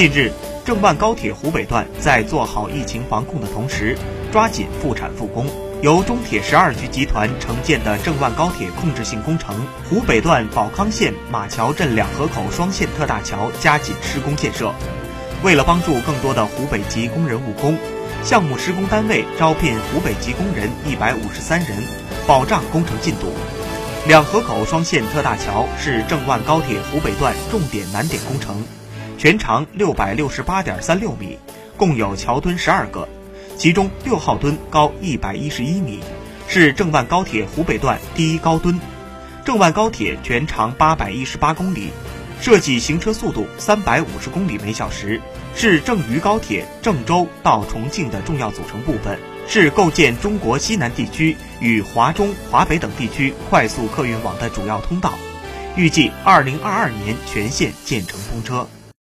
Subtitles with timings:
[0.00, 0.32] 近日，
[0.64, 3.98] 郑万高铁湖北段在做好疫情防控的同时，
[4.32, 5.46] 抓紧复产复工。
[5.82, 9.54] 由中铁十二局集团承建的郑万高铁控制性工程
[9.90, 14.72] 湖北段保康县马桥镇两河口双线特大桥加紧施工建设。
[15.42, 17.76] 为了帮助更多的湖北籍工人务工，
[18.24, 21.76] 项目施工单位招聘湖北籍工人一百五十三人，
[22.26, 23.34] 保障工程进度。
[24.08, 28.64] 两河口双线特大桥是郑万高铁湖北段重点难点工程，
[29.20, 31.38] 全长六百六十八点三六米，
[31.76, 33.06] 共有桥墩十二个。
[33.54, 36.00] 其中六号墩高一百一十一米，
[36.48, 38.80] 是郑万高铁湖北段第一高墩。
[39.44, 41.90] 郑万高铁全长八百一十八公里，
[42.40, 45.20] 设计行车速度三百五十公里每小时，
[45.54, 55.12] 是郑渝高铁郑州到重庆的重要组成部分，是构建中国西南地区与华中、华北等地区快速客运网的主要通道。
[55.76, 58.66] 预计二零二二年全线建成通车。